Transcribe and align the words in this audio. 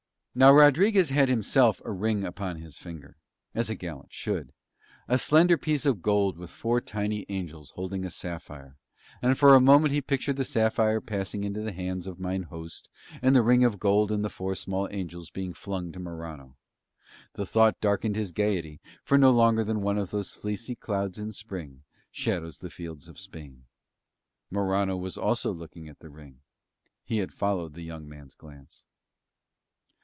Now 0.33 0.53
Rodriguez 0.53 1.09
had 1.09 1.27
himself 1.27 1.81
a 1.83 1.91
ring 1.91 2.23
upon 2.23 2.55
his 2.55 2.77
finger 2.77 3.17
(as 3.53 3.69
a 3.69 3.75
gallant 3.75 4.13
should), 4.13 4.53
a 5.05 5.17
slender 5.17 5.57
piece 5.57 5.85
of 5.85 6.01
gold 6.01 6.37
with 6.37 6.51
four 6.51 6.79
tiny 6.79 7.25
angels 7.27 7.71
holding 7.71 8.05
a 8.05 8.09
sapphire, 8.09 8.77
and 9.21 9.37
for 9.37 9.53
a 9.53 9.59
moment 9.59 9.93
he 9.93 9.99
pictured 9.99 10.37
the 10.37 10.45
sapphire 10.45 11.01
passing 11.01 11.43
into 11.43 11.59
the 11.59 11.73
hands 11.73 12.07
of 12.07 12.17
mine 12.17 12.43
host 12.43 12.87
and 13.21 13.35
the 13.35 13.41
ring 13.41 13.65
of 13.65 13.77
gold 13.77 14.09
and 14.09 14.23
the 14.23 14.29
four 14.29 14.55
small 14.55 14.87
angels 14.89 15.29
being 15.29 15.53
flung 15.53 15.91
to 15.91 15.99
Morano; 15.99 16.55
the 17.33 17.45
thought 17.45 17.81
darkened 17.81 18.15
his 18.15 18.31
gaiety 18.31 18.79
for 19.03 19.17
no 19.17 19.31
longer 19.31 19.65
than 19.65 19.81
one 19.81 19.97
of 19.97 20.11
those 20.11 20.33
fleecy 20.33 20.75
clouds 20.75 21.17
in 21.17 21.33
Spring 21.33 21.83
shadows 22.09 22.59
the 22.59 22.69
fields 22.69 23.09
of 23.09 23.19
Spain. 23.19 23.65
Morano 24.49 24.95
was 24.95 25.17
also 25.17 25.51
looking 25.51 25.89
at 25.89 25.99
the 25.99 26.09
ring; 26.09 26.39
he 27.03 27.17
had 27.17 27.33
followed 27.33 27.73
the 27.73 27.83
young 27.83 28.07
man's 28.07 28.33
glance. 28.33 28.85